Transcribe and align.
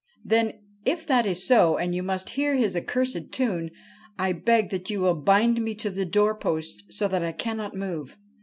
'Then, 0.33 0.53
if 0.83 1.05
that 1.05 1.27
is 1.27 1.45
so, 1.45 1.77
and 1.77 1.93
you 1.93 2.01
must 2.01 2.29
hear 2.29 2.55
his 2.55 2.75
accursed 2.75 3.31
tune, 3.31 3.69
I 4.17 4.33
beg 4.33 4.71
that 4.71 4.89
you 4.89 4.99
will 4.99 5.13
bind 5.13 5.61
me 5.61 5.75
to 5.75 5.91
the 5.91 6.05
door 6.05 6.33
post 6.33 6.91
so 6.91 7.07
that 7.07 7.21
I 7.23 7.33
cannot 7.33 7.75
move. 7.77 8.17